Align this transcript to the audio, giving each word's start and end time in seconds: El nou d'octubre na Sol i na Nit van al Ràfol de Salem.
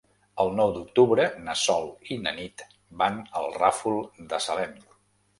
El 0.43 0.47
nou 0.59 0.69
d'octubre 0.75 1.25
na 1.49 1.53
Sol 1.63 1.85
i 2.15 2.17
na 2.21 2.33
Nit 2.37 2.63
van 3.01 3.19
al 3.41 3.45
Ràfol 3.57 3.99
de 4.33 4.41
Salem. 4.47 4.73